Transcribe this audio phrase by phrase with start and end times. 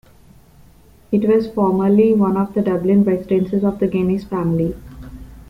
[1.11, 4.73] It was formerly one of the Dublin residences of the Guinness family.